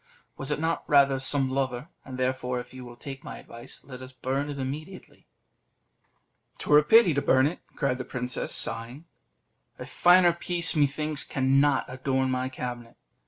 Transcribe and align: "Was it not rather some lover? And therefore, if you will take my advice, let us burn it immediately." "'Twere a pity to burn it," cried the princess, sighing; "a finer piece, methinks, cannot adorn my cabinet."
"Was 0.35 0.49
it 0.49 0.59
not 0.59 0.83
rather 0.89 1.19
some 1.19 1.47
lover? 1.47 1.87
And 2.03 2.17
therefore, 2.17 2.59
if 2.59 2.73
you 2.73 2.83
will 2.83 2.95
take 2.95 3.23
my 3.23 3.37
advice, 3.37 3.85
let 3.85 4.01
us 4.01 4.11
burn 4.11 4.49
it 4.49 4.57
immediately." 4.57 5.27
"'Twere 6.57 6.79
a 6.79 6.83
pity 6.83 7.13
to 7.13 7.21
burn 7.21 7.45
it," 7.45 7.59
cried 7.75 7.99
the 7.99 8.03
princess, 8.03 8.51
sighing; 8.51 9.05
"a 9.77 9.85
finer 9.85 10.33
piece, 10.33 10.75
methinks, 10.75 11.23
cannot 11.23 11.85
adorn 11.87 12.31
my 12.31 12.49
cabinet." 12.49 12.95